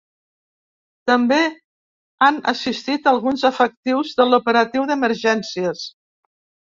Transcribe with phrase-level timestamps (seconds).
[1.09, 1.37] També
[2.27, 5.85] han assistit alguns efectius de l’operatiu d’emergències.